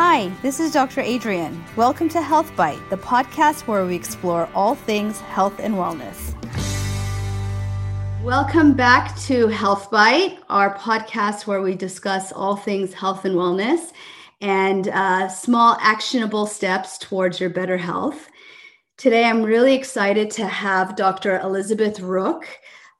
[0.00, 1.00] Hi, this is Dr.
[1.00, 1.64] Adrian.
[1.74, 6.34] Welcome to Health Bite, the podcast where we explore all things health and wellness.
[8.22, 13.90] Welcome back to Health Bite, our podcast where we discuss all things health and wellness
[14.40, 18.28] and uh, small actionable steps towards your better health.
[18.98, 21.40] Today, I'm really excited to have Dr.
[21.40, 22.46] Elizabeth Rook.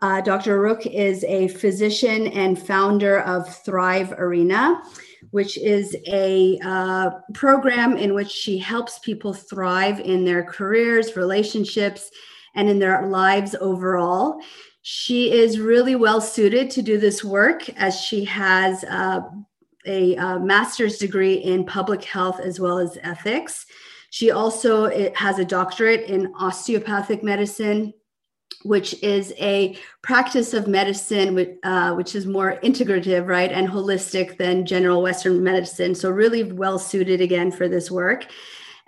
[0.03, 0.61] Uh, Dr.
[0.61, 4.83] Rook is a physician and founder of Thrive Arena
[5.31, 12.11] which is a uh, program in which she helps people thrive in their careers, relationships,
[12.55, 14.41] and in their lives overall.
[14.83, 19.21] She is really well suited to do this work as she has uh,
[19.87, 23.67] a, a master's degree in public health as well as ethics.
[24.11, 27.93] She also has a doctorate in osteopathic medicine
[28.65, 34.67] which is a practice of medicine uh, which is more integrative right and holistic than
[34.67, 35.95] general western medicine.
[35.95, 38.27] So really well suited again for this work.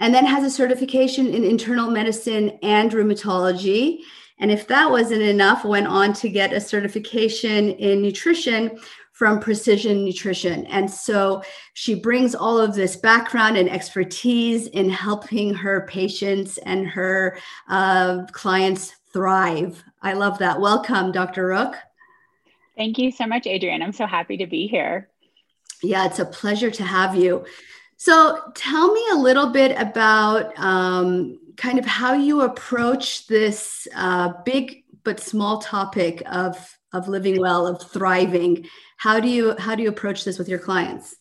[0.01, 3.99] And then has a certification in internal medicine and rheumatology.
[4.39, 8.79] And if that wasn't enough went on to get a certification in nutrition
[9.12, 10.65] from precision nutrition.
[10.69, 11.43] And so
[11.75, 17.37] she brings all of this background and expertise in helping her patients and her
[17.69, 19.83] uh, clients thrive.
[20.03, 20.61] I love that.
[20.61, 21.47] Welcome, Dr.
[21.47, 21.77] Rook.
[22.77, 23.83] Thank you so much, Adrienne.
[23.83, 25.08] I'm so happy to be here.
[25.83, 27.44] Yeah, it's a pleasure to have you.
[27.97, 34.33] So, tell me a little bit about um, kind of how you approach this uh,
[34.44, 38.66] big but small topic of of living well, of thriving.
[38.97, 41.16] How do you how do you approach this with your clients?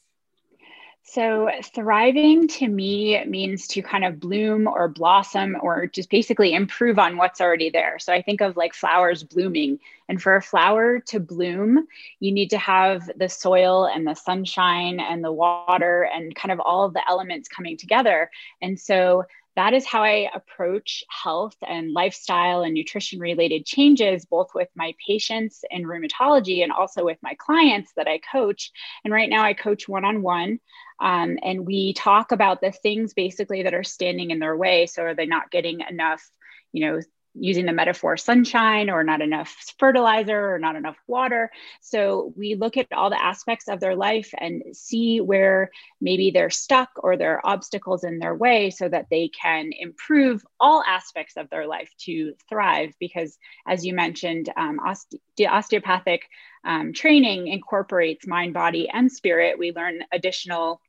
[1.12, 7.00] So, thriving to me means to kind of bloom or blossom or just basically improve
[7.00, 7.98] on what's already there.
[7.98, 9.80] So, I think of like flowers blooming.
[10.08, 11.88] And for a flower to bloom,
[12.20, 16.60] you need to have the soil and the sunshine and the water and kind of
[16.60, 18.30] all of the elements coming together.
[18.62, 19.26] And so,
[19.60, 24.96] that is how I approach health and lifestyle and nutrition related changes, both with my
[25.06, 28.72] patients in rheumatology and also with my clients that I coach.
[29.04, 30.60] And right now, I coach one on one.
[31.02, 34.86] and we talk about the things basically that are standing in their way.
[34.86, 36.24] So, are they not getting enough?
[36.72, 37.02] you know
[37.40, 41.52] using the metaphor sunshine or not enough fertilizer or not enough water.
[41.82, 46.50] So we look at all the aspects of their life and see where maybe they're
[46.50, 51.38] stuck or there are obstacles in their way so that they can improve all aspects
[51.38, 52.94] of their life to thrive.
[53.00, 56.24] Because as you mentioned, um, oste- osteopathic
[56.64, 59.58] um, training incorporates mind, body, and spirit.
[59.58, 60.82] We learn additional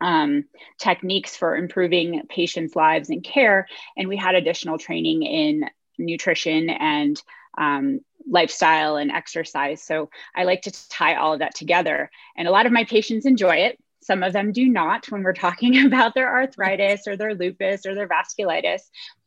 [0.00, 0.44] um,
[0.78, 3.66] techniques for improving patients' lives and care.
[3.96, 5.64] And we had additional training in
[5.98, 7.20] nutrition and
[7.58, 9.82] um, lifestyle and exercise.
[9.82, 12.10] So I like to tie all of that together.
[12.36, 13.78] And a lot of my patients enjoy it.
[14.02, 17.94] Some of them do not when we're talking about their arthritis or their lupus or
[17.94, 18.82] their vasculitis.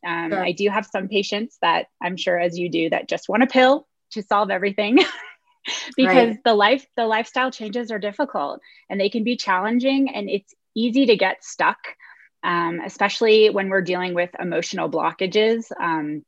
[0.05, 0.43] Um, sure.
[0.43, 3.47] I do have some patients that I'm sure, as you do, that just want a
[3.47, 4.99] pill to solve everything.
[5.95, 6.43] because right.
[6.43, 11.05] the life the lifestyle changes are difficult and they can be challenging and it's easy
[11.05, 11.77] to get stuck
[12.43, 16.23] um, especially when we're dealing with emotional blockages um,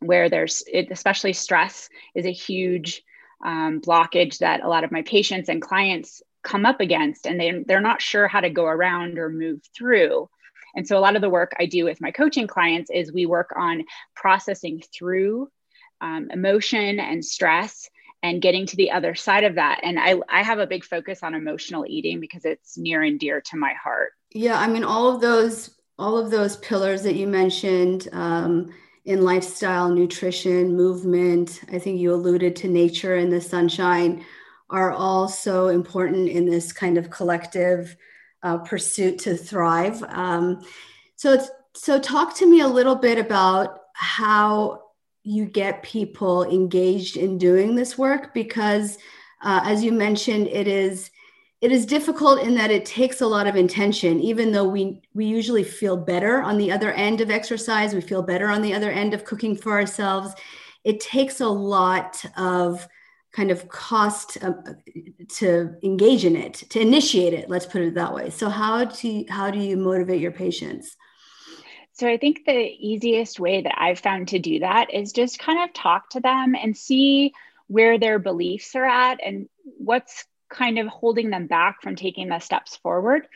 [0.00, 3.02] where there's it, especially stress is a huge
[3.44, 7.62] um, blockage that a lot of my patients and clients come up against and they,
[7.66, 10.28] they're not sure how to go around or move through.
[10.74, 13.26] And so a lot of the work i do with my coaching clients is we
[13.26, 15.50] work on processing through
[16.00, 17.88] um, emotion and stress
[18.24, 19.80] and getting to the other side of that.
[19.82, 23.40] And I, I have a big focus on emotional eating because it's near and dear
[23.40, 24.12] to my heart.
[24.32, 28.72] Yeah i mean all of those all of those pillars that you mentioned um,
[29.04, 31.60] in lifestyle, nutrition, movement.
[31.72, 34.24] I think you alluded to nature and the sunshine
[34.70, 37.96] are all so important in this kind of collective
[38.42, 40.02] uh, pursuit to thrive.
[40.04, 40.62] Um,
[41.16, 44.82] so, so talk to me a little bit about how
[45.24, 48.98] you get people engaged in doing this work because,
[49.42, 51.10] uh, as you mentioned, it is
[51.62, 55.24] it is difficult in that it takes a lot of intention even though we we
[55.24, 58.90] usually feel better on the other end of exercise we feel better on the other
[58.90, 60.34] end of cooking for ourselves.
[60.84, 62.86] It takes a lot of
[63.30, 64.52] kind of cost uh,
[65.28, 68.28] to engage in it to initiate it let's put it that way.
[68.28, 70.96] So how you, how do you motivate your patients?
[71.94, 75.62] So I think the easiest way that I've found to do that is just kind
[75.62, 77.32] of talk to them and see
[77.68, 79.48] where their beliefs are at and
[79.78, 83.26] what's kind of holding them back from taking the steps forward.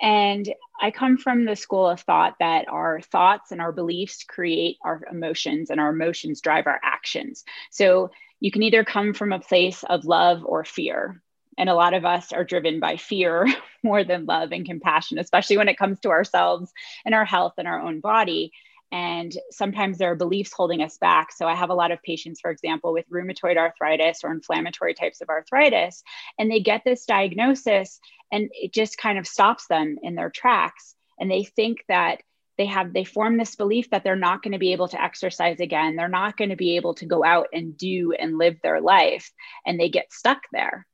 [0.00, 4.76] And I come from the school of thought that our thoughts and our beliefs create
[4.84, 7.44] our emotions, and our emotions drive our actions.
[7.70, 8.10] So
[8.40, 11.22] you can either come from a place of love or fear.
[11.56, 13.46] And a lot of us are driven by fear
[13.82, 16.72] more than love and compassion, especially when it comes to ourselves
[17.04, 18.52] and our health and our own body.
[18.92, 21.32] And sometimes there are beliefs holding us back.
[21.32, 25.20] So I have a lot of patients, for example, with rheumatoid arthritis or inflammatory types
[25.20, 26.02] of arthritis,
[26.38, 27.98] and they get this diagnosis
[28.30, 30.94] and it just kind of stops them in their tracks.
[31.18, 32.20] And they think that
[32.56, 35.60] they have they form this belief that they're not going to be able to exercise
[35.60, 38.80] again they're not going to be able to go out and do and live their
[38.80, 39.30] life
[39.66, 40.86] and they get stuck there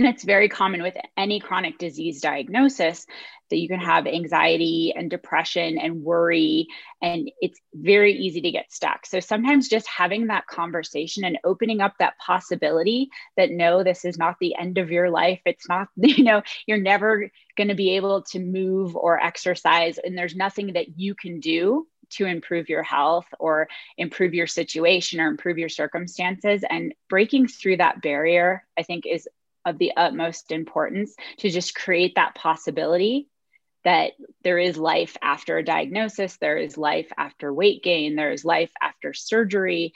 [0.00, 3.06] and it's very common with any chronic disease diagnosis
[3.50, 6.66] that you can have anxiety and depression and worry,
[7.02, 9.04] and it's very easy to get stuck.
[9.04, 14.16] So sometimes just having that conversation and opening up that possibility that no, this is
[14.16, 15.40] not the end of your life.
[15.44, 20.16] It's not, you know, you're never going to be able to move or exercise, and
[20.16, 25.28] there's nothing that you can do to improve your health or improve your situation or
[25.28, 26.64] improve your circumstances.
[26.68, 29.28] And breaking through that barrier, I think, is
[29.64, 33.28] of the utmost importance to just create that possibility
[33.84, 34.12] that
[34.44, 38.70] there is life after a diagnosis, there is life after weight gain, there is life
[38.80, 39.92] after surgery,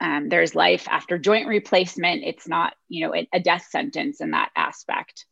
[0.00, 2.22] um, there's life after joint replacement.
[2.24, 5.26] It's not, you know, a death sentence in that aspect.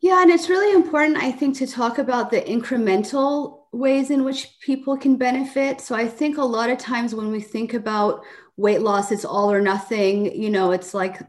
[0.00, 4.58] Yeah, and it's really important, I think, to talk about the incremental ways in which
[4.60, 5.80] people can benefit.
[5.80, 8.24] So I think a lot of times when we think about
[8.56, 10.34] weight loss, it's all or nothing.
[10.34, 11.20] You know, it's like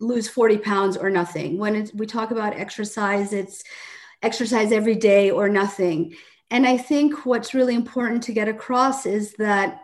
[0.00, 1.58] lose 40 pounds or nothing.
[1.58, 3.64] When we talk about exercise, it's
[4.22, 6.14] exercise every day or nothing.
[6.50, 9.82] And I think what's really important to get across is that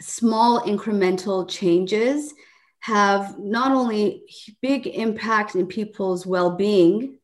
[0.00, 2.34] small incremental changes
[2.80, 4.22] have not only
[4.62, 7.18] big impact in people's well-being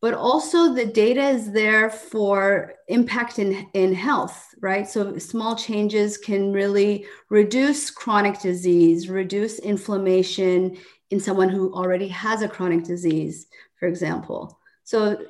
[0.00, 6.18] but also the data is there for impact in, in health right so small changes
[6.18, 10.76] can really reduce chronic disease reduce inflammation
[11.10, 13.46] in someone who already has a chronic disease,
[13.78, 14.58] for example.
[14.84, 15.26] So,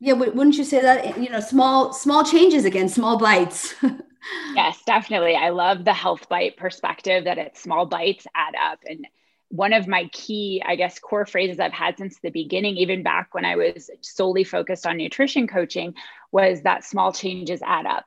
[0.00, 3.74] yeah, wouldn't you say that you know small small changes again, small bites?
[4.54, 5.34] yes, definitely.
[5.34, 9.06] I love the health bite perspective that it's small bites add up and
[9.48, 13.32] one of my key, I guess, core phrases I've had since the beginning, even back
[13.32, 15.94] when I was solely focused on nutrition coaching,
[16.32, 18.06] was that small changes add up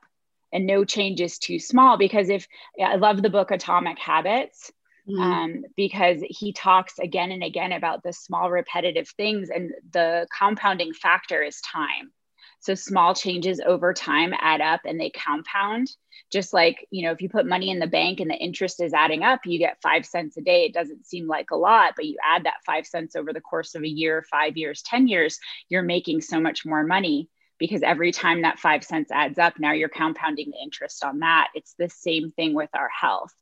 [0.52, 1.96] and no change is too small.
[1.96, 2.46] Because if
[2.82, 4.70] I love the book Atomic Habits,
[5.08, 5.20] mm-hmm.
[5.20, 10.92] um, because he talks again and again about the small repetitive things and the compounding
[10.92, 12.12] factor is time.
[12.60, 15.90] So small changes over time add up and they compound.
[16.30, 18.92] Just like you know if you put money in the bank and the interest is
[18.92, 20.64] adding up you get five cents a day.
[20.64, 23.74] It doesn't seem like a lot but you add that five cents over the course
[23.74, 28.12] of a year five years ten years you're making so much more money because every
[28.12, 31.48] time that five cents adds up now you're compounding the interest on that.
[31.54, 33.34] It's the same thing with our health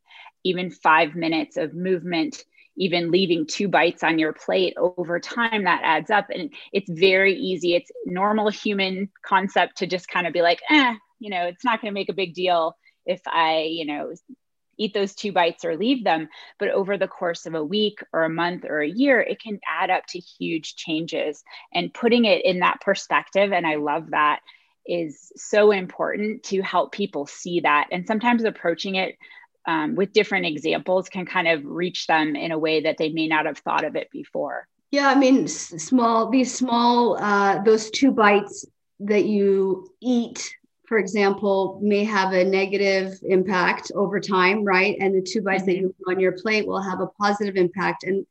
[0.44, 2.44] even five minutes of movement
[2.78, 6.28] even leaving two bites on your plate over time that adds up.
[6.30, 7.74] And it's very easy.
[7.74, 11.80] It's normal human concept to just kind of be like eh you know it's not
[11.80, 14.12] going to make a big deal if i you know
[14.80, 16.28] eat those two bites or leave them.
[16.60, 19.58] But over the course of a week or a month or a year it can
[19.68, 21.42] add up to huge changes.
[21.74, 24.40] And putting it in that perspective and i love that
[24.86, 27.88] is so important to help people see that.
[27.90, 29.16] And sometimes approaching it
[29.68, 33.28] um, with different examples can kind of reach them in a way that they may
[33.28, 34.66] not have thought of it before.
[34.90, 38.64] Yeah, I mean, small, these small, uh, those two bites
[39.00, 40.50] that you eat,
[40.86, 44.96] for example, may have a negative impact over time, right?
[45.00, 45.70] And the two bites mm-hmm.
[45.70, 48.04] that you put on your plate will have a positive impact.
[48.04, 48.26] And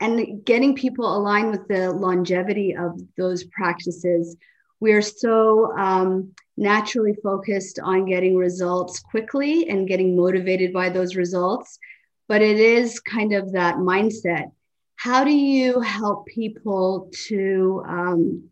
[0.00, 4.36] and getting people aligned with the longevity of those practices
[4.82, 11.14] we are so um, naturally focused on getting results quickly and getting motivated by those
[11.14, 11.78] results.
[12.26, 14.50] But it is kind of that mindset.
[14.96, 18.50] How do you help people to um,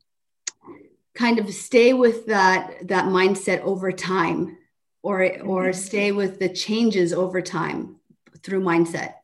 [1.17, 4.57] kind of stay with that that mindset over time
[5.03, 5.73] or or mm-hmm.
[5.73, 7.97] stay with the changes over time
[8.45, 9.15] through mindset?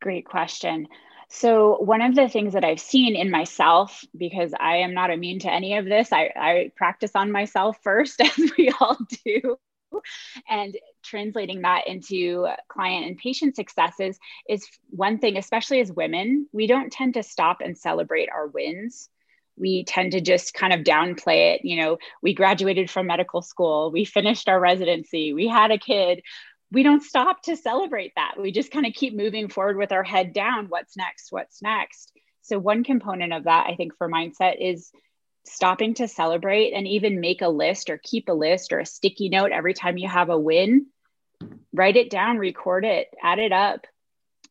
[0.00, 0.88] Great question
[1.32, 5.38] so, one of the things that I've seen in myself, because I am not immune
[5.40, 9.56] to any of this, I, I practice on myself first, as we all do.
[10.48, 14.18] And translating that into client and patient successes
[14.48, 19.08] is one thing, especially as women, we don't tend to stop and celebrate our wins
[19.60, 21.64] we tend to just kind of downplay it.
[21.64, 26.22] You know, we graduated from medical school, we finished our residency, we had a kid,
[26.72, 28.34] we don't stop to celebrate that.
[28.40, 30.66] We just kind of keep moving forward with our head down.
[30.68, 31.32] What's next?
[31.32, 32.12] What's next?
[32.42, 34.90] So, one component of that, I think, for mindset is
[35.44, 39.28] stopping to celebrate and even make a list or keep a list or a sticky
[39.30, 40.86] note every time you have a win.
[41.72, 43.86] Write it down, record it, add it up.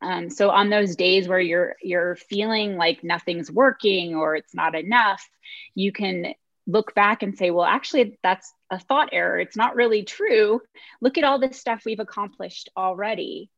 [0.02, 4.76] Um, so on those days where you're you're feeling like nothing's working or it's not
[4.76, 5.28] enough,
[5.76, 6.34] you can
[6.68, 9.40] look back and say, well, actually, that's a thought error.
[9.40, 10.62] It's not really true.
[11.02, 13.50] Look at all this stuff we've accomplished already.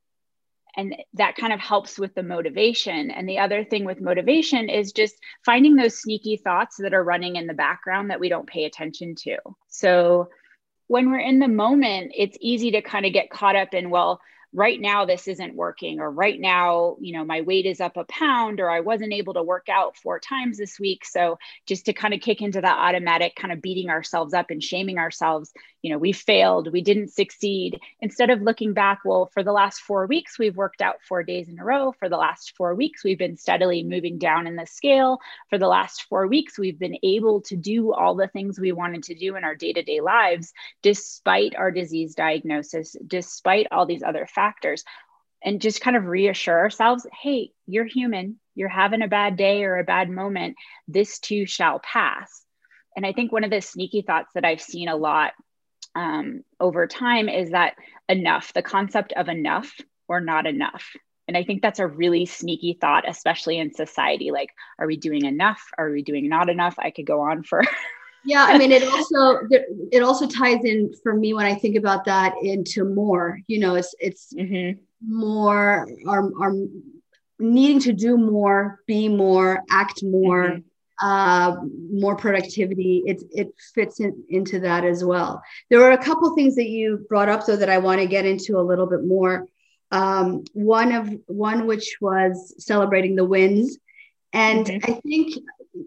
[0.77, 3.11] And that kind of helps with the motivation.
[3.11, 5.15] And the other thing with motivation is just
[5.45, 9.15] finding those sneaky thoughts that are running in the background that we don't pay attention
[9.23, 9.37] to.
[9.67, 10.29] So
[10.87, 14.21] when we're in the moment, it's easy to kind of get caught up in, well,
[14.53, 18.03] right now this isn't working or right now you know my weight is up a
[18.05, 21.05] pound or i wasn't able to work out four times this week.
[21.05, 24.63] So just to kind of kick into that automatic kind of beating ourselves up and
[24.63, 27.79] shaming ourselves you know we failed we didn't succeed.
[28.01, 31.47] Instead of looking back well for the last four weeks we've worked out four days
[31.47, 31.93] in a row.
[31.93, 35.19] For the last four weeks we've been steadily moving down in the scale.
[35.49, 39.03] For the last four weeks we've been able to do all the things we wanted
[39.03, 44.40] to do in our day-to-day lives despite our disease diagnosis despite all these other factors
[45.43, 49.77] and just kind of reassure ourselves hey you're human you're having a bad day or
[49.77, 50.55] a bad moment
[50.87, 52.43] this too shall pass
[52.95, 55.33] and i think one of the sneaky thoughts that i've seen a lot
[55.95, 57.75] um, over time is that
[58.07, 59.71] enough, the concept of enough
[60.07, 60.85] or not enough.
[61.27, 64.31] And I think that's a really sneaky thought, especially in society.
[64.31, 65.61] Like, are we doing enough?
[65.77, 66.75] Are we doing not enough?
[66.77, 67.63] I could go on for.
[68.23, 69.47] yeah, I mean, it also
[69.91, 73.39] it also ties in for me when I think about that into more.
[73.47, 74.79] You know, it's it's mm-hmm.
[75.07, 76.53] more our our
[77.39, 80.43] needing to do more, be more, act more.
[80.43, 80.67] Mm-hmm
[81.01, 81.55] uh,
[81.91, 85.41] more productivity, it, it fits in, into that as well.
[85.69, 88.25] There were a couple things that you brought up, though, that I want to get
[88.25, 89.47] into a little bit more.
[89.89, 93.77] Um, one of one which was celebrating the wins,
[94.31, 94.91] and mm-hmm.
[94.91, 95.33] I think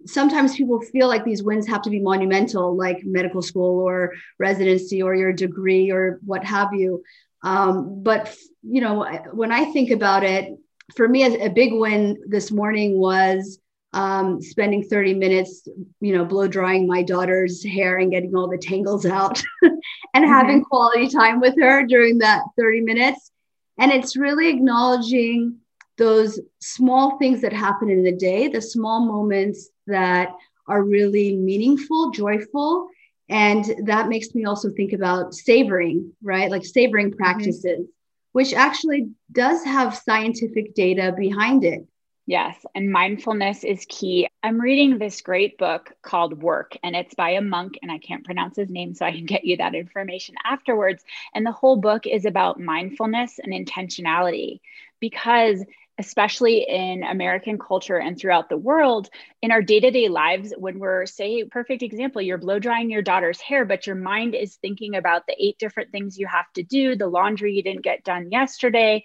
[0.07, 5.03] sometimes people feel like these wins have to be monumental, like medical school or residency
[5.03, 7.03] or your degree or what have you.
[7.43, 10.59] Um, but you know, when I think about it,
[10.97, 13.59] for me, a big win this morning was
[13.93, 15.67] um, spending 30 minutes,
[16.01, 19.73] you know, blow drying my daughter's hair and getting all the tangles out and
[20.15, 20.25] mm-hmm.
[20.25, 23.31] having quality time with her during that 30 minutes.
[23.79, 25.59] And it's really acknowledging
[25.97, 30.31] those small things that happen in the day, the small moments that
[30.67, 32.89] are really meaningful, joyful.
[33.29, 36.51] And that makes me also think about savoring, right?
[36.51, 37.19] Like savoring mm-hmm.
[37.19, 37.93] practices, mm-hmm.
[38.33, 41.87] which actually does have scientific data behind it.
[42.27, 44.29] Yes, and mindfulness is key.
[44.43, 48.25] I'm reading this great book called Work, and it's by a monk, and I can't
[48.25, 51.05] pronounce his name, so I can get you that information afterwards.
[51.35, 54.61] And the whole book is about mindfulness and intentionality
[55.01, 55.63] because
[55.99, 59.09] especially in American culture and throughout the world,
[59.43, 63.03] in our day to day lives, when we're, say, perfect example, you're blow drying your
[63.03, 66.63] daughter's hair, but your mind is thinking about the eight different things you have to
[66.63, 69.05] do, the laundry you didn't get done yesterday,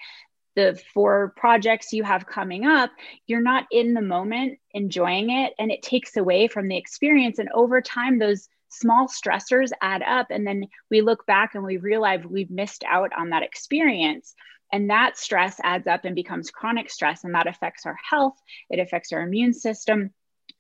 [0.56, 2.92] the four projects you have coming up,
[3.28, 7.40] you're not in the moment enjoying it and it takes away from the experience.
[7.40, 10.28] And over time, those small stressors add up.
[10.30, 14.36] And then we look back and we realize we've missed out on that experience.
[14.72, 18.80] And that stress adds up and becomes chronic stress, and that affects our health, it
[18.80, 20.12] affects our immune system.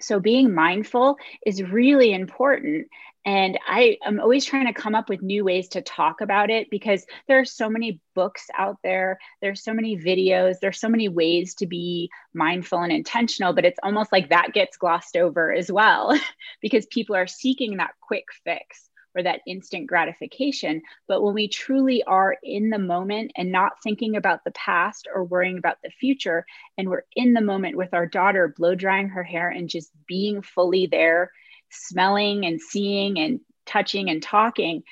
[0.01, 2.87] So, being mindful is really important.
[3.25, 6.69] And I am always trying to come up with new ways to talk about it
[6.69, 9.19] because there are so many books out there.
[9.41, 10.55] There's so many videos.
[10.61, 14.77] There's so many ways to be mindful and intentional, but it's almost like that gets
[14.77, 16.17] glossed over as well
[16.61, 20.81] because people are seeking that quick fix or that instant gratification.
[21.07, 25.23] But when we truly are in the moment and not thinking about the past or
[25.23, 26.45] worrying about the future,
[26.77, 30.41] and we're in the moment with our daughter blow drying her hair and just being
[30.41, 31.31] fully there
[31.71, 34.83] smelling and seeing and touching and talking,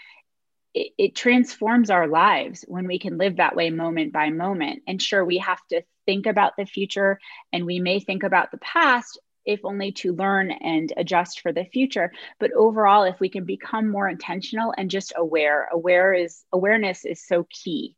[0.73, 4.83] it, it, transforms our lives when we can live that way moment by moment.
[4.87, 7.19] And sure, we have to think about the future
[7.51, 11.65] and we may think about the past, if only to learn and adjust for the
[11.65, 12.11] future.
[12.39, 17.25] But overall, if we can become more intentional and just aware, aware is awareness is
[17.25, 17.95] so key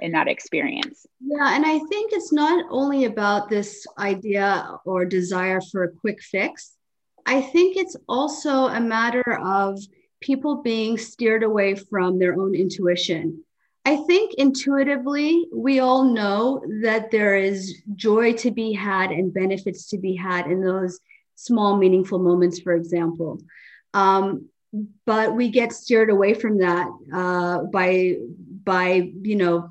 [0.00, 1.06] in that experience.
[1.20, 6.22] Yeah, and I think it's not only about this idea or desire for a quick
[6.22, 6.76] fix
[7.26, 9.78] I think it's also a matter of
[10.20, 13.44] people being steered away from their own intuition.
[13.84, 19.88] I think intuitively, we all know that there is joy to be had and benefits
[19.88, 21.00] to be had in those
[21.34, 23.40] small, meaningful moments, for example.
[23.92, 24.48] Um,
[25.04, 28.18] but we get steered away from that uh, by,
[28.64, 29.70] by, you know,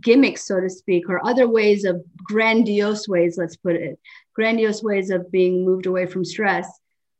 [0.00, 3.98] gimmicks, so to speak, or other ways of grandiose ways, let's put it,
[4.34, 6.68] grandiose ways of being moved away from stress.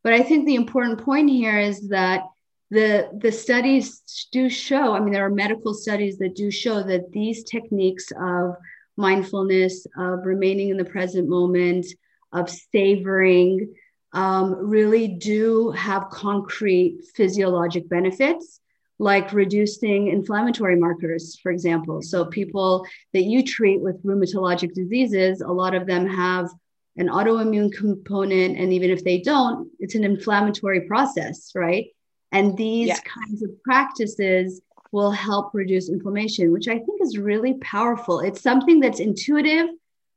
[0.03, 2.25] But I think the important point here is that
[2.73, 4.01] the the studies
[4.33, 4.95] do show.
[4.95, 8.55] I mean, there are medical studies that do show that these techniques of
[8.97, 11.85] mindfulness, of remaining in the present moment,
[12.33, 13.75] of savoring,
[14.15, 18.61] um, really do have concrete physiologic benefits
[18.99, 22.01] like reducing inflammatory markers, for example.
[22.01, 26.49] So, people that you treat with rheumatologic diseases, a lot of them have
[26.97, 28.57] an autoimmune component.
[28.59, 31.89] And even if they don't, it's an inflammatory process, right?
[32.33, 38.21] And these kinds of practices will help reduce inflammation, which I think is really powerful.
[38.21, 39.69] It's something that's intuitive,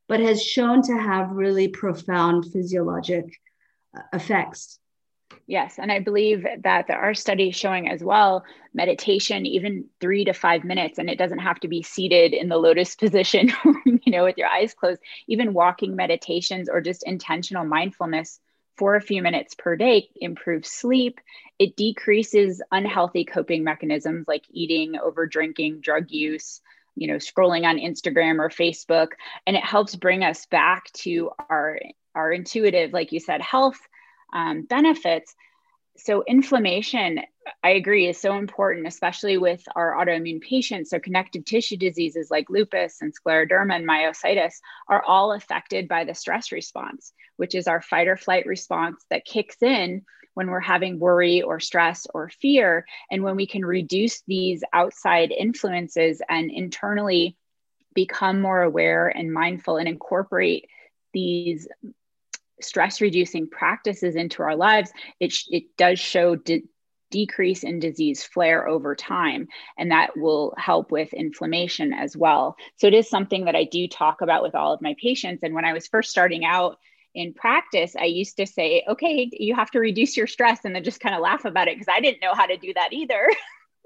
[0.08, 3.26] but has shown to have really profound physiologic
[3.96, 4.78] uh, effects.
[5.46, 8.44] Yes, and I believe that there are studies showing as well
[8.74, 12.56] meditation, even three to five minutes, and it doesn't have to be seated in the
[12.56, 13.52] lotus position,
[13.84, 15.00] you know, with your eyes closed.
[15.26, 18.40] Even walking meditations or just intentional mindfulness
[18.76, 21.20] for a few minutes per day improves sleep.
[21.58, 26.60] It decreases unhealthy coping mechanisms like eating, over drinking, drug use,
[26.94, 29.08] you know, scrolling on Instagram or Facebook,
[29.46, 31.78] and it helps bring us back to our
[32.14, 33.78] our intuitive, like you said, health
[34.32, 35.34] um, benefits.
[35.98, 37.20] So, inflammation,
[37.62, 40.90] I agree, is so important, especially with our autoimmune patients.
[40.90, 44.54] So, connective tissue diseases like lupus and scleroderma and myositis
[44.88, 49.24] are all affected by the stress response, which is our fight or flight response that
[49.24, 50.02] kicks in
[50.34, 52.84] when we're having worry or stress or fear.
[53.10, 57.36] And when we can reduce these outside influences and internally
[57.94, 60.68] become more aware and mindful and incorporate
[61.14, 61.66] these
[62.60, 66.64] stress reducing practices into our lives, it, it does show de-
[67.10, 69.48] decrease in disease flare over time.
[69.78, 72.56] And that will help with inflammation as well.
[72.76, 75.42] So it is something that I do talk about with all of my patients.
[75.42, 76.78] And when I was first starting out,
[77.14, 80.84] in practice, I used to say, okay, you have to reduce your stress and then
[80.84, 83.30] just kind of laugh about it because I didn't know how to do that either.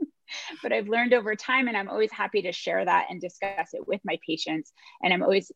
[0.62, 3.86] but I've learned over time, and I'm always happy to share that and discuss it
[3.86, 4.72] with my patients.
[5.02, 5.52] And I'm always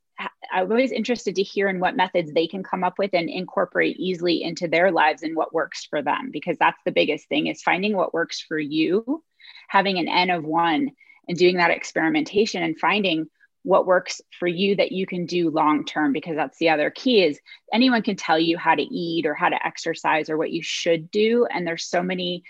[0.55, 3.97] I'm always interested to hear in what methods they can come up with and incorporate
[3.99, 7.63] easily into their lives and what works for them, because that's the biggest thing is
[7.63, 9.23] finding what works for you,
[9.69, 10.93] having an N of one,
[11.29, 13.27] and doing that experimentation and finding
[13.64, 17.25] what works for you that you can do long term because that's the other key
[17.25, 17.40] is
[17.73, 21.11] anyone can tell you how to eat or how to exercise or what you should
[21.11, 22.45] do and there's so many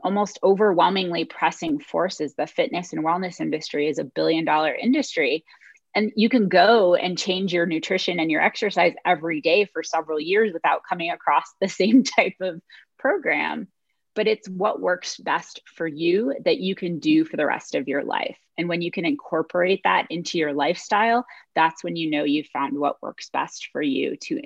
[0.00, 2.34] almost overwhelmingly pressing forces.
[2.34, 5.44] The fitness and wellness industry is a billion dollar industry.
[5.94, 10.20] And you can go and change your nutrition and your exercise every day for several
[10.20, 12.60] years without coming across the same type of
[12.98, 13.68] program.
[14.14, 17.88] But it's what works best for you that you can do for the rest of
[17.88, 18.36] your life.
[18.56, 21.24] And when you can incorporate that into your lifestyle,
[21.54, 24.42] that's when you know you've found what works best for you to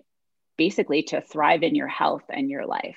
[0.59, 2.97] basically to thrive in your health and your life.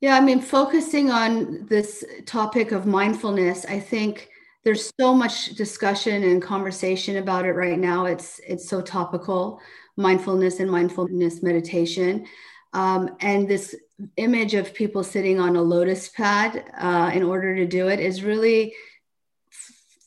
[0.00, 4.30] Yeah, I mean, focusing on this topic of mindfulness, I think
[4.64, 8.06] there's so much discussion and conversation about it right now.
[8.06, 9.60] It's it's so topical,
[9.96, 12.26] mindfulness and mindfulness meditation,
[12.72, 13.74] um, and this
[14.16, 18.22] image of people sitting on a lotus pad uh, in order to do it is
[18.22, 18.74] really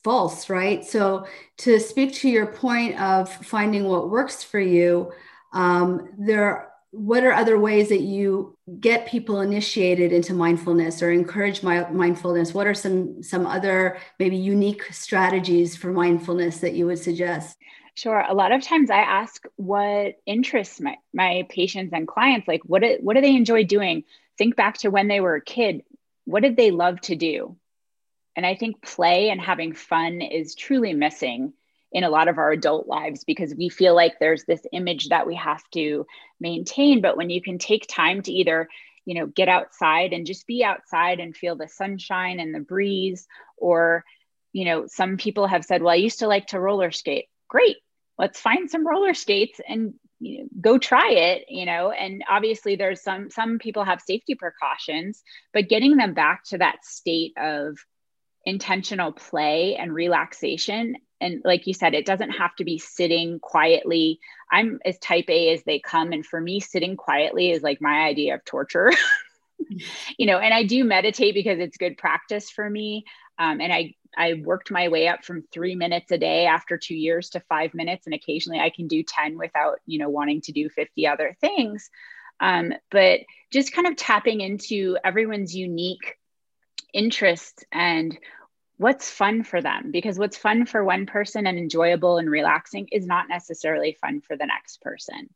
[0.04, 0.84] false, right?
[0.84, 1.26] So
[1.58, 5.12] to speak to your point of finding what works for you,
[5.52, 11.62] um, there what are other ways that you get people initiated into mindfulness or encourage
[11.62, 16.98] my, mindfulness what are some some other maybe unique strategies for mindfulness that you would
[16.98, 17.56] suggest
[17.96, 18.22] Sure.
[18.28, 22.82] A lot of times I ask what interests my, my patients and clients, like what,
[22.82, 24.04] it what do they enjoy doing?
[24.36, 25.82] Think back to when they were a kid.
[26.26, 27.56] What did they love to do?
[28.36, 31.54] And I think play and having fun is truly missing
[31.96, 35.26] in a lot of our adult lives because we feel like there's this image that
[35.26, 36.06] we have to
[36.38, 37.00] maintain.
[37.00, 38.68] But when you can take time to either
[39.06, 43.26] you know get outside and just be outside and feel the sunshine and the breeze
[43.56, 44.04] or
[44.52, 47.26] you know some people have said well i used to like to roller skate.
[47.48, 47.76] Great.
[48.18, 51.92] Let's find some roller skates and you know, go try it you know?
[51.92, 55.22] And obviously there's some some people have safety precautions
[55.54, 57.78] but getting them back to that state of
[58.44, 64.20] intentional play and relaxation and like you said it doesn't have to be sitting quietly.
[64.50, 68.04] I'm as type a as they come and for me sitting quietly is like my
[68.04, 68.92] idea of torture.
[70.18, 73.04] You know and i do meditate because it's good practice for me.
[73.38, 76.94] Um, and i i worked my way up from three minutes a day after two
[76.94, 80.52] years to five minutes and occasionally i can do 10 without you know wanting to
[80.52, 81.90] do 50 other things.
[82.38, 86.16] Um, but just kind of tapping into everyone's unique
[86.92, 88.16] interests and
[88.78, 93.06] what's fun for them because what's fun for one person and enjoyable and relaxing is
[93.06, 95.28] not necessarily fun for the next person.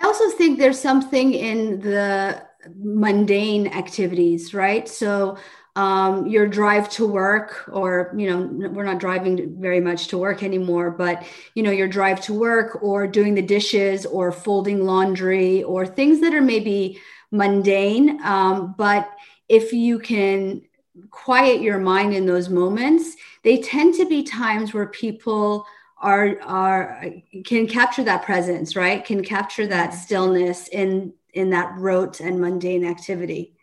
[0.00, 2.42] I also think there's something in the
[2.76, 4.88] mundane activities, right?
[4.88, 5.38] So
[5.78, 10.42] um, your drive to work or you know we're not driving very much to work
[10.42, 11.24] anymore but
[11.54, 16.20] you know your drive to work or doing the dishes or folding laundry or things
[16.20, 19.08] that are maybe mundane um, but
[19.48, 20.62] if you can
[21.10, 25.66] quiet your mind in those moments they tend to be times where people
[26.00, 27.04] are are
[27.44, 32.84] can capture that presence right can capture that stillness in in that rote and mundane
[32.84, 33.54] activity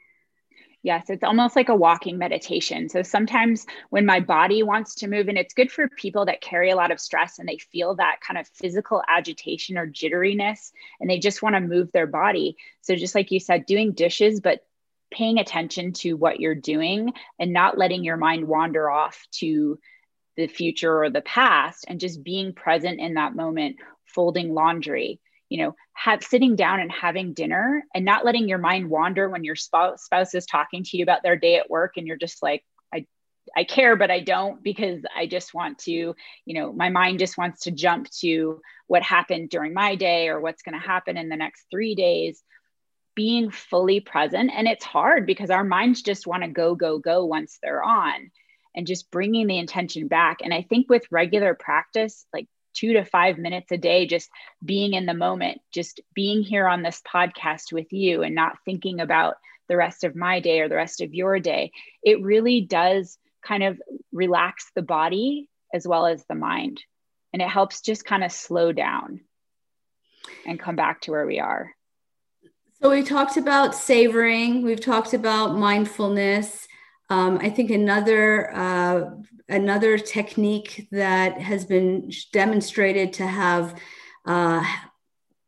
[0.86, 2.90] Yes, it's almost like a walking meditation.
[2.90, 6.70] So sometimes when my body wants to move, and it's good for people that carry
[6.70, 11.10] a lot of stress and they feel that kind of physical agitation or jitteriness and
[11.10, 12.56] they just want to move their body.
[12.82, 14.64] So, just like you said, doing dishes, but
[15.12, 19.80] paying attention to what you're doing and not letting your mind wander off to
[20.38, 25.58] the future or the past and just being present in that moment, folding laundry you
[25.58, 29.56] know have sitting down and having dinner and not letting your mind wander when your
[29.56, 32.64] spouse, spouse is talking to you about their day at work and you're just like
[32.94, 33.06] i
[33.56, 36.16] i care but i don't because i just want to you
[36.48, 40.64] know my mind just wants to jump to what happened during my day or what's
[40.64, 42.42] going to happen in the next 3 days
[43.16, 47.26] being fully present and it's hard because our minds just want to go go go
[47.26, 48.32] once they're on
[48.76, 53.06] and just bringing the intention back and i think with regular practice like two to
[53.06, 54.30] five minutes a day, just
[54.64, 59.00] being in the moment, just being here on this podcast with you and not thinking
[59.00, 59.36] about
[59.68, 61.72] the rest of my day or the rest of your day,
[62.04, 66.84] it really does kind of relax the body as well as the mind.
[67.34, 69.22] And it helps just kind of slow down
[70.46, 71.75] and come back to where we are.
[72.82, 76.68] So, we talked about savoring, we've talked about mindfulness.
[77.10, 79.12] Um, I think another uh,
[79.48, 83.80] another technique that has been demonstrated to have
[84.26, 84.64] uh,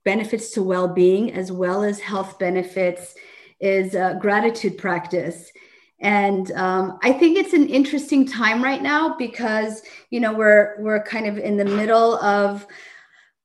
[0.05, 3.13] benefits to well-being as well as health benefits
[3.59, 5.51] is uh, gratitude practice
[5.99, 11.03] and um, i think it's an interesting time right now because you know we're we're
[11.03, 12.67] kind of in the middle of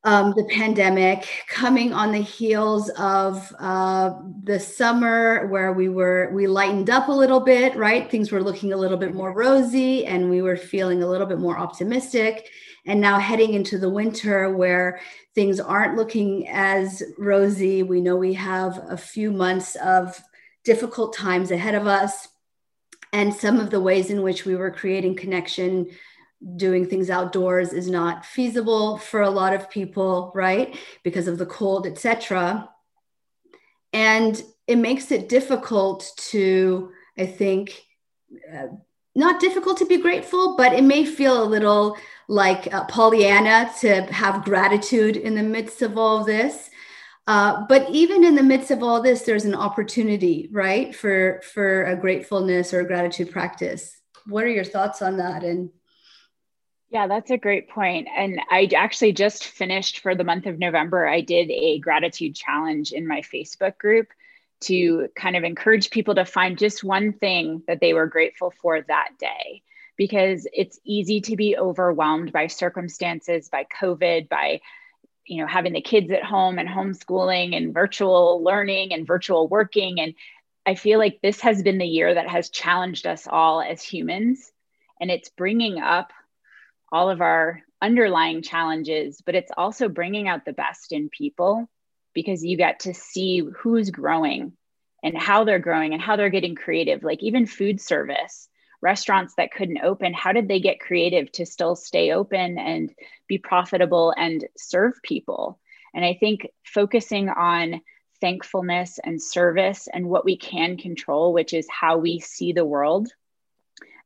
[0.04, 6.48] um, the pandemic coming on the heels of uh, the summer where we were we
[6.48, 8.10] lightened up a little bit right?
[8.10, 11.38] Things were looking a little bit more rosy and we were feeling a little bit
[11.38, 12.48] more optimistic.
[12.84, 15.00] And now heading into the winter where
[15.36, 20.20] things aren't looking as rosy we know we have a few months of
[20.64, 22.28] difficult times ahead of us.
[23.12, 25.90] And some of the ways in which we were creating connection
[26.56, 30.76] doing things outdoors is not feasible for a lot of people right?
[31.02, 32.68] Because of the cold etc
[33.92, 37.84] and it makes it difficult to i think
[38.54, 38.68] uh,
[39.14, 41.96] not difficult to be grateful but it may feel a little
[42.28, 46.70] like uh, pollyanna to have gratitude in the midst of all this.
[47.26, 51.84] Uh, but even in the midst of all this there's an opportunity right for for
[51.84, 54.00] a gratefulness or a gratitude practice.
[54.26, 55.44] What are your thoughts on that?
[55.44, 55.70] And
[56.92, 58.06] yeah, that's a great point.
[58.14, 62.92] And I actually just finished for the month of November, I did a gratitude challenge
[62.92, 64.08] in my Facebook group
[64.64, 68.82] to kind of encourage people to find just one thing that they were grateful for
[68.82, 69.62] that day.
[69.96, 74.60] Because it's easy to be overwhelmed by circumstances, by COVID, by
[75.24, 80.00] you know having the kids at home and homeschooling and virtual learning and virtual working
[80.00, 80.14] and
[80.66, 84.50] i feel like this has been the year that has challenged us all as humans
[85.00, 86.12] and it's bringing up
[86.92, 91.68] all of our underlying challenges, but it's also bringing out the best in people
[92.14, 94.52] because you get to see who's growing
[95.02, 97.02] and how they're growing and how they're getting creative.
[97.02, 98.48] Like even food service,
[98.82, 102.92] restaurants that couldn't open, how did they get creative to still stay open and
[103.26, 105.58] be profitable and serve people?
[105.94, 107.80] And I think focusing on
[108.20, 113.08] thankfulness and service and what we can control, which is how we see the world,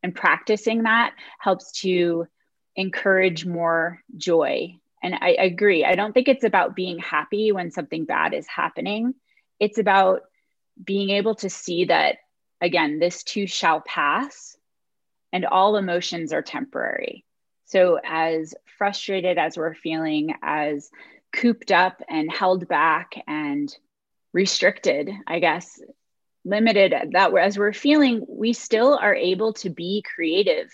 [0.03, 2.27] and practicing that helps to
[2.77, 4.79] encourage more joy.
[5.03, 5.85] And I, agree.
[5.85, 9.15] I don't think it's about being happy when something bad is happening.
[9.59, 10.23] It's about
[10.83, 12.19] being able to see that,
[12.61, 14.57] again, this too shall pass
[15.33, 17.25] and all emotions are temporary.
[17.67, 20.91] So, as frustrated as we're feeling, as
[21.33, 23.75] cooped up and held back and
[24.33, 25.81] restricted, I guess,
[26.45, 30.71] limited that as we're feeling, we still are able to be creative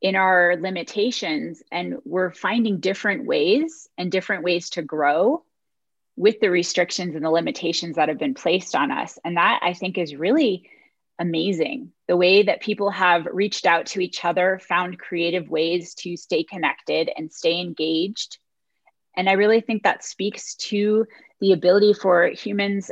[0.00, 5.44] in our limitations and we're finding different ways and different ways to grow
[6.16, 9.18] with the restrictions and the limitations that have been placed on us.
[9.24, 10.68] And that i think is really
[11.18, 11.92] amazing.
[12.08, 16.44] The way that people have reached out to each other found creative ways to stay
[16.44, 18.38] connected and stay engaged.
[19.16, 21.06] And i really think that speaks to
[21.40, 22.90] the ability for humans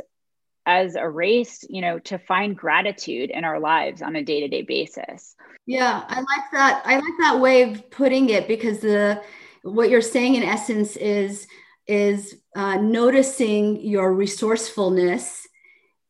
[0.69, 5.35] as a race, you know, to find gratitude in our lives on a day-to-day basis.
[5.65, 6.83] Yeah, I like that.
[6.85, 9.21] I like that way of putting it because the
[9.63, 11.47] what you're saying in essence is
[11.87, 15.47] is uh, noticing your resourcefulness,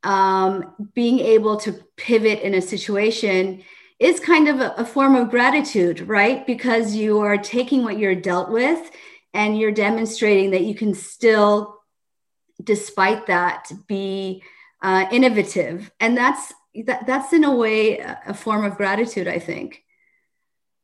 [0.04, 3.64] um, being able to pivot in a situation
[3.98, 6.46] is kind of a, a form of gratitude, right?
[6.46, 8.92] Because you are taking what you're dealt with
[9.34, 11.79] and you're demonstrating that you can still,
[12.64, 14.44] despite that, be
[14.82, 15.92] uh, innovative.
[16.00, 16.54] And that's
[16.86, 19.84] that, that's in a way a form of gratitude, I think.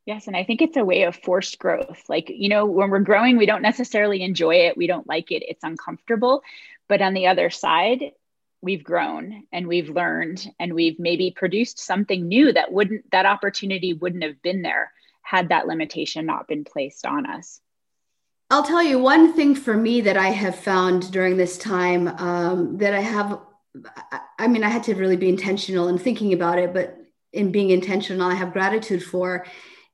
[0.04, 2.04] Yes, and I think it's a way of forced growth.
[2.08, 5.42] Like, you know, when we're growing, we don't necessarily enjoy it, we don't like it,
[5.48, 6.42] it's uncomfortable.
[6.88, 8.12] But on the other side,
[8.60, 13.92] we've grown and we've learned and we've maybe produced something new that wouldn't that opportunity
[13.94, 17.60] wouldn't have been there had that limitation not been placed on us.
[18.48, 22.76] I'll tell you one thing for me that I have found during this time um,
[22.78, 23.40] that I have.
[24.38, 26.96] I mean, I had to really be intentional in thinking about it, but
[27.32, 29.46] in being intentional, I have gratitude for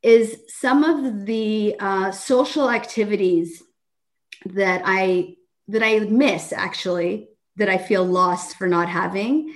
[0.02, 3.62] is some of the uh, social activities
[4.46, 5.36] that I
[5.68, 9.54] that I miss actually that I feel lost for not having.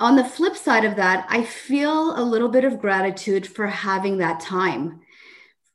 [0.00, 4.18] On the flip side of that, I feel a little bit of gratitude for having
[4.18, 5.00] that time.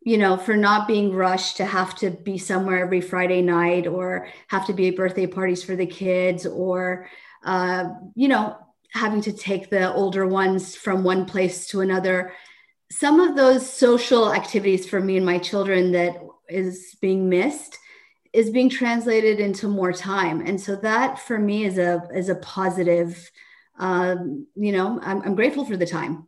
[0.08, 4.30] You know, for not being rushed to have to be somewhere every Friday night or
[4.48, 7.10] have to be at birthday parties for the kids or,
[7.43, 8.56] uh, you know,
[8.91, 12.32] having to take the older ones from one place to another.
[12.89, 16.15] Some of those social activities for me and my children that
[16.48, 17.78] is being missed
[18.32, 20.39] is being translated into more time.
[20.39, 23.30] And so that for me is a is a positive
[23.78, 26.28] um, you know I'm, I'm grateful for the time.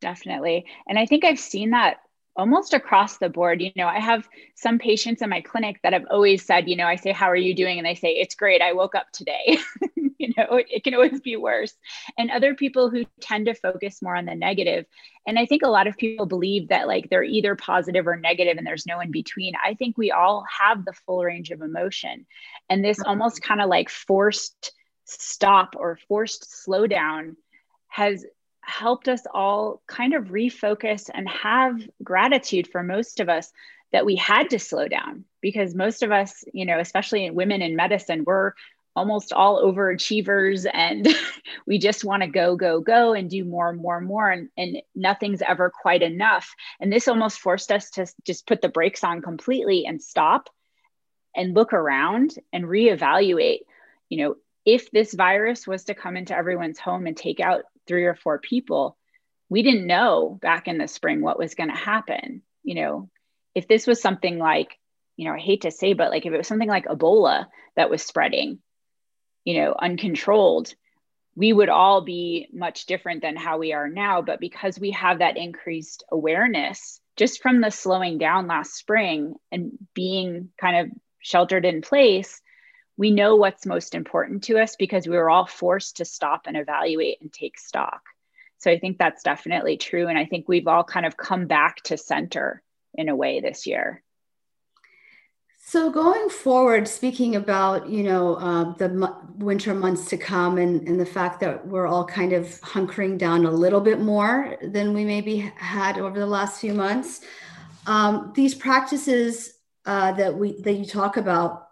[0.00, 0.66] Definitely.
[0.86, 1.98] And i think i've seen that
[2.36, 3.60] almost across the board.
[3.60, 6.86] You know, I have some patients in my clinic that have always said, you know,
[6.86, 7.78] I say, How are you doing?
[7.78, 8.62] And they say, It's great.
[8.62, 9.58] I woke up today.
[10.18, 11.74] you know, it, it, can always be worse.
[12.18, 14.84] And other people who tend to focus more on the negative.
[15.26, 18.58] And I think a lot of people believe that like they're either positive or negative
[18.58, 19.54] and there's no in between.
[19.62, 22.26] I think we all have the full range of emotion.
[22.68, 23.08] And this mm-hmm.
[23.08, 24.72] almost kind of like forced
[25.04, 27.36] stop or forced slowdown
[27.88, 28.24] has
[28.62, 33.52] helped us all kind of refocus and have gratitude for most of us
[33.92, 37.76] that we had to slow down because most of us, you know, especially women in
[37.76, 38.52] medicine, we're
[38.96, 41.08] almost all overachievers and
[41.66, 44.28] we just want to go, go, go and do more and more and more.
[44.28, 46.54] And, and nothing's ever quite enough.
[46.80, 50.50] And this almost forced us to just put the brakes on completely and stop
[51.34, 53.60] and look around and reevaluate,
[54.08, 58.04] you know, if this virus was to come into everyone's home and take out three
[58.04, 58.96] or four people,
[59.48, 62.42] we didn't know back in the spring what was going to happen.
[62.62, 63.10] You know,
[63.52, 64.78] if this was something like,
[65.16, 67.90] you know, I hate to say, but like if it was something like Ebola that
[67.90, 68.60] was spreading,
[69.44, 70.72] you know, uncontrolled,
[71.34, 74.22] we would all be much different than how we are now.
[74.22, 79.72] But because we have that increased awareness just from the slowing down last spring and
[79.94, 82.40] being kind of sheltered in place,
[83.00, 86.54] we know what's most important to us because we were all forced to stop and
[86.54, 88.02] evaluate and take stock.
[88.58, 90.06] So I think that's definitely true.
[90.06, 93.66] And I think we've all kind of come back to center in a way this
[93.66, 94.02] year.
[95.64, 100.86] So going forward, speaking about you know uh, the m- winter months to come, and,
[100.86, 104.92] and the fact that we're all kind of hunkering down a little bit more than
[104.92, 107.22] we maybe had over the last few months,
[107.86, 109.54] um, these practices
[109.86, 111.69] uh, that we that you talk about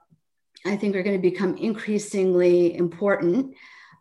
[0.66, 3.54] I think are going to become increasingly important.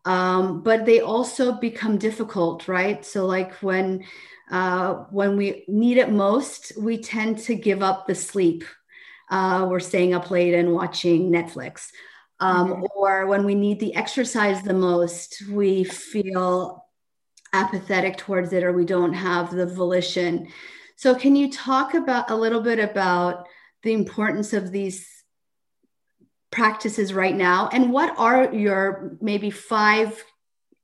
[0.05, 3.05] Um, but they also become difficult, right?
[3.05, 4.05] So, like when
[4.49, 8.63] uh, when we need it most, we tend to give up the sleep.
[9.29, 11.89] Uh, we're staying up late and watching Netflix.
[12.39, 12.83] Um, mm-hmm.
[12.95, 16.85] Or when we need the exercise the most, we feel
[17.51, 20.47] apathetic towards it, or we don't have the volition.
[20.95, 23.47] So, can you talk about a little bit about
[23.83, 25.16] the importance of these
[26.51, 27.69] practices right now?
[27.71, 30.23] And what are your maybe five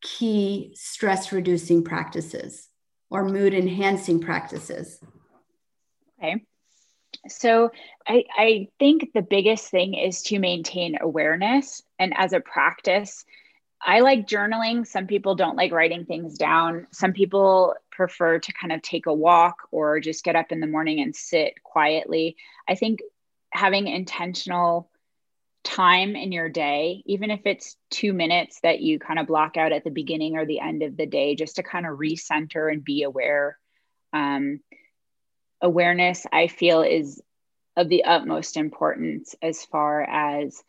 [0.02, 2.70] key stress reducing practices
[3.10, 5.00] or mood enhancing practices?
[6.20, 6.44] Okay.
[7.28, 7.72] So
[8.08, 11.82] I, I think the biggest thing is to maintain awareness.
[12.00, 13.24] And as a practice,
[13.86, 14.88] I like journaling.
[14.88, 16.88] Some people don't like writing things down.
[16.92, 20.68] Some people prefer to kind of take a walk or just get up in the
[20.68, 22.36] morning and sit quietly.
[22.68, 23.00] I think
[23.52, 24.90] having intentional
[25.64, 29.72] time in your day, even if it's two minutes that you kind of block out
[29.72, 32.84] at the beginning or the end of the day, just to kind of recenter and
[32.84, 33.58] be aware.
[34.12, 34.60] Um,
[35.62, 37.22] awareness, I feel, is
[37.76, 40.62] of the utmost importance as far as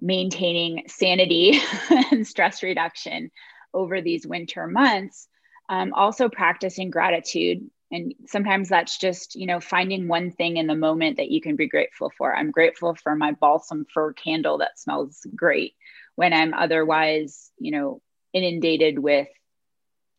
[0.00, 1.60] maintaining sanity
[2.10, 3.30] and stress reduction
[3.72, 5.28] over these winter months.
[5.68, 7.70] Um, also practicing gratitude.
[7.92, 11.56] And sometimes that's just, you know, finding one thing in the moment that you can
[11.56, 12.34] be grateful for.
[12.34, 15.74] I'm grateful for my balsam fir candle that smells great
[16.14, 18.00] when I'm otherwise, you know,
[18.32, 19.28] inundated with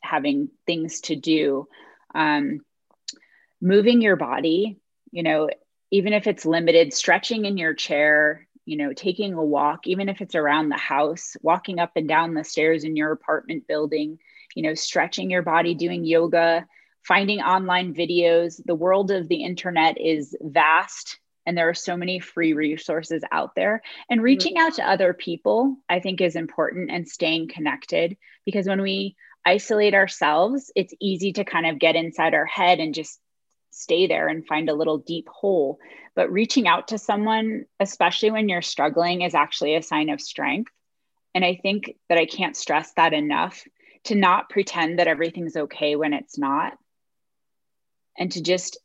[0.02, 1.68] having things to do.
[2.14, 2.60] Um,
[3.62, 4.80] moving your body,
[5.12, 5.50] you know,
[5.92, 10.22] even if it's limited, stretching in your chair, you know, taking a walk, even if
[10.22, 14.20] it's around the house, walking up and down the stairs in your apartment building,
[14.56, 16.66] you know, stretching your body, doing yoga,
[17.04, 18.62] finding online videos.
[18.66, 23.56] The world of the internet is vast and there are so many free resources out
[23.56, 23.82] there.
[24.10, 24.26] And mm-hmm.
[24.26, 29.16] reaching out to other people, I think, is important and staying connected because when we
[29.46, 33.20] isolate ourselves, it's easy to kind of get inside our head and just
[33.72, 35.80] stay there and find a little deep hole.
[36.16, 40.72] But reaching out to someone, especially when you're struggling, is actually a sign of strength.
[41.34, 43.64] And I think that I can't stress that enough
[44.06, 46.74] to not pretend that everything's okay when it's not.
[48.17, 48.78] And to just,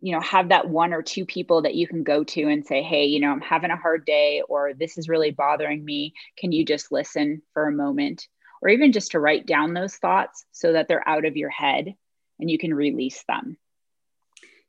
[0.00, 2.82] you know, have that one or two people that you can go to and say,
[2.82, 6.14] hey, you know, I'm having a hard day or this is really bothering me.
[6.38, 8.26] Can you just listen for a moment?
[8.60, 11.94] Or even just to write down those thoughts so that they're out of your head
[12.38, 13.56] and you can release them.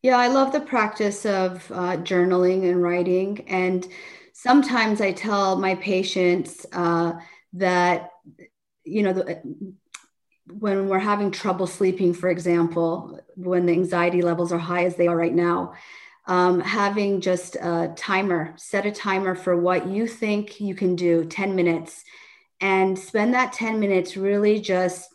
[0.02, 3.46] Yeah, I love the practice of uh, journaling and writing.
[3.48, 3.88] And
[4.34, 7.14] sometimes I tell my patients uh,
[7.54, 8.10] that,
[8.84, 9.42] you know, the,
[10.48, 15.08] when we're having trouble sleeping, for example, when the anxiety levels are high as they
[15.08, 15.74] are right now,
[16.26, 21.26] um, having just a timer, set a timer for what you think you can do,
[21.26, 22.04] 10 minutes,
[22.62, 25.10] and spend that 10 minutes really just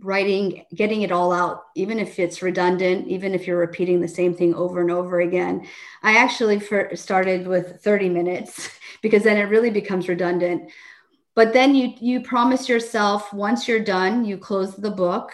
[0.00, 4.34] writing, getting it all out, even if it's redundant, even if you're repeating the same
[4.34, 5.66] thing over and over again.
[6.02, 6.60] I actually
[6.96, 8.70] started with 30 minutes
[9.02, 10.70] because then it really becomes redundant.
[11.34, 15.32] But then you you promise yourself once you're done, you close the book,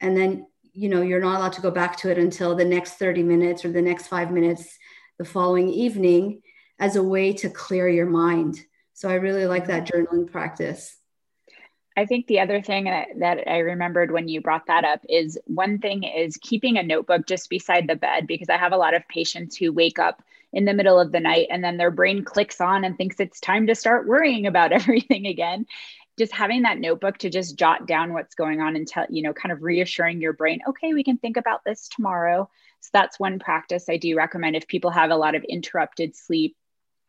[0.00, 2.94] and then you know you're not allowed to go back to it until the next
[2.94, 4.78] 30 minutes or the next five minutes
[5.18, 6.42] the following evening
[6.78, 8.58] as a way to clear your mind.
[8.94, 10.16] So I really like that mm-hmm.
[10.16, 10.96] journaling practice.
[11.96, 15.36] I think the other thing that, that, I remembered when you brought that up is
[15.46, 18.94] one thing is keeping a notebook just beside the bed because I have a lot
[18.94, 22.24] of patients who wake up in the middle of the night and then their brain
[22.24, 25.66] clicks on and thinks it's time to start worrying about everything again.
[26.18, 29.32] Just having that notebook to just jot down what's going on and tell, you know,
[29.32, 32.50] kind of reassuring your brain, okay, we can think about this tomorrow.
[32.80, 36.56] So that's one practice I do recommend if people have a lot of interrupted sleep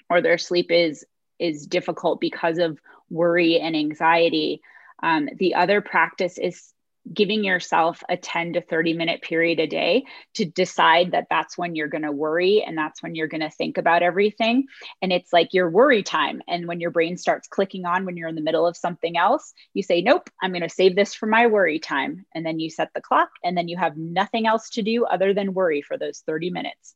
[0.10, 1.06] or their sleep is
[1.40, 4.62] is difficult because of worry and anxiety
[5.02, 6.74] um, the other practice is
[7.14, 11.76] giving yourself a 10 to 30 minute period a day to decide that that's when
[11.76, 14.66] you're going to worry and that's when you're going to think about everything.
[15.02, 16.42] And it's like your worry time.
[16.48, 19.54] And when your brain starts clicking on when you're in the middle of something else,
[19.74, 22.26] you say, Nope, I'm going to save this for my worry time.
[22.34, 25.34] And then you set the clock and then you have nothing else to do other
[25.34, 26.96] than worry for those 30 minutes.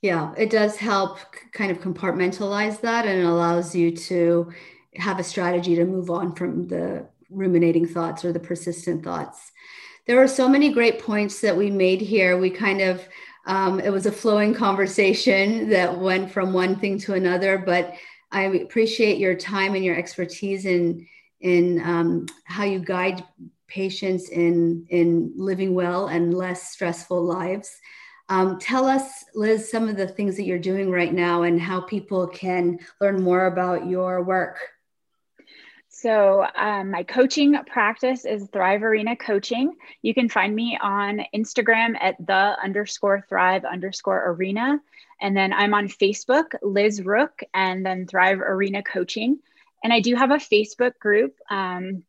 [0.00, 1.18] Yeah, it does help
[1.52, 4.52] kind of compartmentalize that and it allows you to
[4.94, 9.52] have a strategy to move on from the ruminating thoughts or the persistent thoughts.
[10.06, 12.38] There are so many great points that we made here.
[12.38, 13.06] We kind of,
[13.46, 17.94] um, it was a flowing conversation that went from one thing to another, but
[18.30, 21.06] I appreciate your time and your expertise in,
[21.40, 23.24] in um, how you guide
[23.68, 27.78] patients in, in living well and less stressful lives.
[28.30, 31.80] Um, tell us, Liz, some of the things that you're doing right now and how
[31.80, 34.58] people can learn more about your work.
[36.00, 39.74] So, um, my coaching practice is Thrive Arena Coaching.
[40.00, 44.80] You can find me on Instagram at the underscore thrive underscore arena.
[45.20, 49.40] And then I'm on Facebook, Liz Rook, and then Thrive Arena Coaching.
[49.82, 51.34] And I do have a Facebook group.
[51.50, 52.04] Um,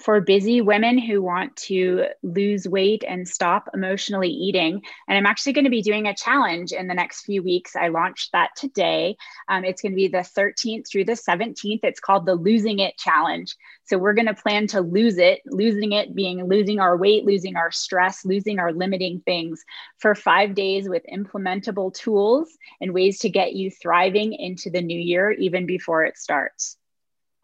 [0.00, 4.82] for busy women who want to lose weight and stop emotionally eating.
[5.08, 7.76] And I'm actually going to be doing a challenge in the next few weeks.
[7.76, 9.16] I launched that today.
[9.48, 11.80] Um, it's going to be the 13th through the 17th.
[11.82, 13.54] It's called the Losing It Challenge.
[13.84, 17.56] So we're going to plan to lose it, losing it being losing our weight, losing
[17.56, 19.62] our stress, losing our limiting things
[19.98, 22.48] for five days with implementable tools
[22.80, 26.78] and ways to get you thriving into the new year, even before it starts.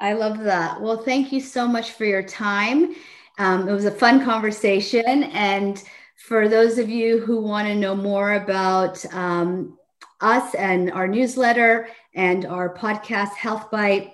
[0.01, 0.81] I love that.
[0.81, 2.95] Well, thank you so much for your time.
[3.39, 5.25] Um, it was a fun conversation.
[5.25, 5.83] And
[6.17, 9.79] for those of you who want to know more about um,
[10.21, 14.13] us and our newsletter and our podcast, Health Bite,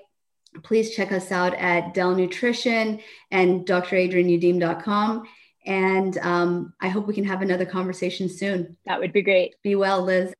[0.62, 5.24] please check us out at Dell Nutrition and dradrienneyoudim.com.
[5.66, 8.76] And um, I hope we can have another conversation soon.
[8.86, 9.54] That would be great.
[9.62, 10.32] Be well, Liz.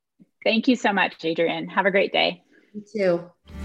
[0.45, 1.69] Thank you so much, Adrienne.
[1.69, 2.43] Have a great day.
[2.75, 3.64] You too.